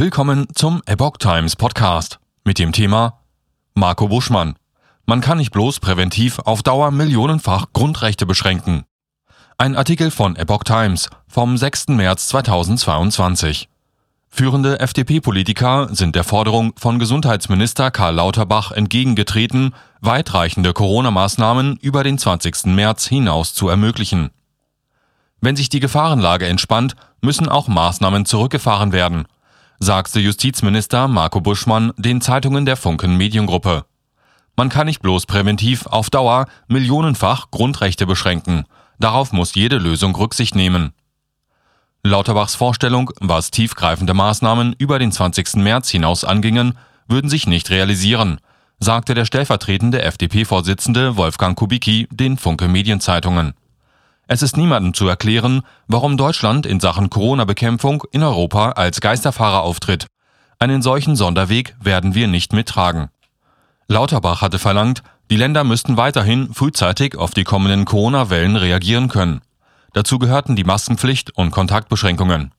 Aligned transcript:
Willkommen 0.00 0.46
zum 0.54 0.80
Epoch 0.86 1.18
Times 1.18 1.56
Podcast 1.56 2.20
mit 2.42 2.58
dem 2.58 2.72
Thema 2.72 3.20
Marco 3.74 4.08
Buschmann. 4.08 4.54
Man 5.04 5.20
kann 5.20 5.36
nicht 5.36 5.50
bloß 5.50 5.78
präventiv 5.80 6.38
auf 6.38 6.62
Dauer 6.62 6.90
millionenfach 6.90 7.66
Grundrechte 7.74 8.24
beschränken. 8.24 8.84
Ein 9.58 9.76
Artikel 9.76 10.10
von 10.10 10.36
Epoch 10.36 10.64
Times 10.64 11.10
vom 11.28 11.58
6. 11.58 11.88
März 11.88 12.28
2022. 12.28 13.68
Führende 14.30 14.80
FDP-Politiker 14.80 15.90
sind 15.92 16.16
der 16.16 16.24
Forderung 16.24 16.72
von 16.78 16.98
Gesundheitsminister 16.98 17.90
Karl 17.90 18.14
Lauterbach 18.14 18.72
entgegengetreten, 18.72 19.74
weitreichende 20.00 20.72
Corona-Maßnahmen 20.72 21.76
über 21.76 22.04
den 22.04 22.16
20. 22.16 22.64
März 22.74 23.06
hinaus 23.06 23.52
zu 23.52 23.68
ermöglichen. 23.68 24.30
Wenn 25.42 25.56
sich 25.56 25.68
die 25.68 25.80
Gefahrenlage 25.80 26.46
entspannt, 26.46 26.96
müssen 27.20 27.50
auch 27.50 27.68
Maßnahmen 27.68 28.24
zurückgefahren 28.24 28.92
werden– 28.92 29.26
sagte 29.82 30.20
Justizminister 30.20 31.08
Marco 31.08 31.40
Buschmann 31.40 31.92
den 31.96 32.20
Zeitungen 32.20 32.66
der 32.66 32.76
Funken 32.76 33.16
Mediengruppe. 33.16 33.86
Man 34.54 34.68
kann 34.68 34.86
nicht 34.86 35.00
bloß 35.00 35.24
präventiv 35.24 35.86
auf 35.86 36.10
Dauer 36.10 36.44
millionenfach 36.68 37.50
Grundrechte 37.50 38.06
beschränken. 38.06 38.66
Darauf 38.98 39.32
muss 39.32 39.54
jede 39.54 39.78
Lösung 39.78 40.14
Rücksicht 40.14 40.54
nehmen. 40.54 40.92
Lauterbachs 42.02 42.54
Vorstellung, 42.54 43.10
was 43.20 43.50
tiefgreifende 43.50 44.12
Maßnahmen 44.12 44.74
über 44.78 44.98
den 44.98 45.12
20. 45.12 45.56
März 45.56 45.88
hinaus 45.88 46.24
angingen, 46.24 46.76
würden 47.08 47.30
sich 47.30 47.46
nicht 47.46 47.70
realisieren, 47.70 48.38
sagte 48.80 49.14
der 49.14 49.24
stellvertretende 49.24 50.02
FDP-Vorsitzende 50.02 51.16
Wolfgang 51.16 51.58
Kubicki 51.58 52.06
den 52.10 52.36
Funke 52.36 52.68
Medienzeitungen. 52.68 53.54
Es 54.32 54.42
ist 54.42 54.56
niemandem 54.56 54.94
zu 54.94 55.08
erklären, 55.08 55.62
warum 55.88 56.16
Deutschland 56.16 56.64
in 56.64 56.78
Sachen 56.78 57.10
Corona-Bekämpfung 57.10 58.04
in 58.12 58.22
Europa 58.22 58.70
als 58.70 59.00
Geisterfahrer 59.00 59.62
auftritt. 59.62 60.06
Einen 60.60 60.82
solchen 60.82 61.16
Sonderweg 61.16 61.74
werden 61.82 62.14
wir 62.14 62.28
nicht 62.28 62.52
mittragen. 62.52 63.08
Lauterbach 63.88 64.40
hatte 64.40 64.60
verlangt, 64.60 65.02
die 65.32 65.36
Länder 65.36 65.64
müssten 65.64 65.96
weiterhin 65.96 66.54
frühzeitig 66.54 67.16
auf 67.16 67.34
die 67.34 67.42
kommenden 67.42 67.84
Corona-Wellen 67.84 68.54
reagieren 68.54 69.08
können. 69.08 69.40
Dazu 69.94 70.20
gehörten 70.20 70.54
die 70.54 70.62
Maskenpflicht 70.62 71.36
und 71.36 71.50
Kontaktbeschränkungen. 71.50 72.54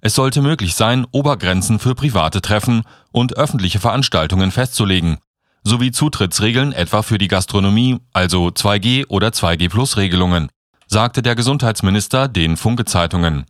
Es 0.00 0.14
sollte 0.14 0.40
möglich 0.40 0.74
sein, 0.74 1.06
Obergrenzen 1.12 1.80
für 1.80 1.94
private 1.94 2.40
Treffen 2.40 2.82
und 3.12 3.36
öffentliche 3.36 3.78
Veranstaltungen 3.78 4.50
festzulegen, 4.50 5.18
sowie 5.64 5.92
Zutrittsregeln 5.92 6.72
etwa 6.72 7.02
für 7.02 7.18
die 7.18 7.28
Gastronomie, 7.28 7.98
also 8.14 8.46
2G 8.46 9.06
oder 9.08 9.28
2G 9.28 9.68
Plus 9.68 9.98
Regelungen 9.98 10.48
sagte 10.94 11.22
der 11.22 11.34
Gesundheitsminister 11.34 12.28
den 12.28 12.56
Funke-Zeitungen. 12.56 13.46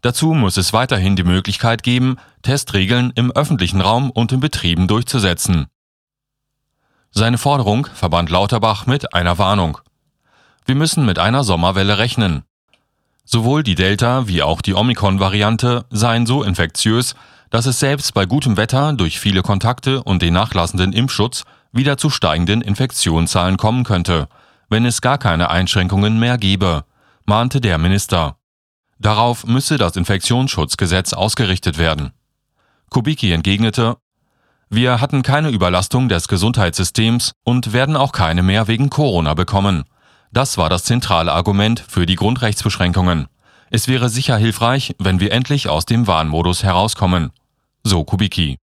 Dazu 0.00 0.34
muss 0.34 0.56
es 0.56 0.72
weiterhin 0.72 1.14
die 1.14 1.22
Möglichkeit 1.22 1.84
geben, 1.84 2.16
Testregeln 2.42 3.12
im 3.14 3.30
öffentlichen 3.30 3.80
Raum 3.80 4.10
und 4.10 4.32
in 4.32 4.40
Betrieben 4.40 4.88
durchzusetzen. 4.88 5.66
Seine 7.12 7.38
Forderung 7.38 7.86
verband 7.94 8.30
Lauterbach 8.30 8.86
mit 8.86 9.14
einer 9.14 9.38
Warnung. 9.38 9.78
Wir 10.66 10.74
müssen 10.74 11.06
mit 11.06 11.20
einer 11.20 11.44
Sommerwelle 11.44 11.98
rechnen. 11.98 12.42
Sowohl 13.24 13.62
die 13.62 13.76
Delta 13.76 14.26
wie 14.26 14.42
auch 14.42 14.60
die 14.60 14.74
Omikron-Variante 14.74 15.84
seien 15.90 16.26
so 16.26 16.42
infektiös, 16.42 17.14
dass 17.50 17.66
es 17.66 17.78
selbst 17.78 18.12
bei 18.12 18.26
gutem 18.26 18.56
Wetter 18.56 18.92
durch 18.92 19.20
viele 19.20 19.42
Kontakte 19.42 20.02
und 20.02 20.20
den 20.20 20.34
nachlassenden 20.34 20.92
Impfschutz 20.92 21.44
wieder 21.70 21.96
zu 21.96 22.10
steigenden 22.10 22.60
Infektionszahlen 22.60 23.56
kommen 23.56 23.84
könnte, 23.84 24.26
wenn 24.72 24.84
es 24.84 25.00
gar 25.00 25.18
keine 25.18 25.50
Einschränkungen 25.50 26.18
mehr 26.18 26.38
gebe, 26.38 26.84
mahnte 27.26 27.60
der 27.60 27.78
Minister. 27.78 28.36
Darauf 28.98 29.46
müsse 29.46 29.78
das 29.78 29.96
Infektionsschutzgesetz 29.96 31.12
ausgerichtet 31.12 31.78
werden. 31.78 32.12
Kubicki 32.90 33.32
entgegnete, 33.32 33.96
wir 34.70 35.02
hatten 35.02 35.22
keine 35.22 35.50
Überlastung 35.50 36.08
des 36.08 36.26
Gesundheitssystems 36.26 37.34
und 37.44 37.74
werden 37.74 37.94
auch 37.94 38.12
keine 38.12 38.42
mehr 38.42 38.66
wegen 38.66 38.88
Corona 38.88 39.34
bekommen. 39.34 39.84
Das 40.32 40.56
war 40.56 40.70
das 40.70 40.84
zentrale 40.84 41.32
Argument 41.32 41.84
für 41.86 42.06
die 42.06 42.16
Grundrechtsbeschränkungen. 42.16 43.26
Es 43.70 43.86
wäre 43.86 44.08
sicher 44.08 44.38
hilfreich, 44.38 44.94
wenn 44.98 45.20
wir 45.20 45.32
endlich 45.32 45.68
aus 45.68 45.84
dem 45.84 46.06
Warnmodus 46.06 46.62
herauskommen. 46.62 47.32
So 47.84 48.04
Kubicki. 48.04 48.56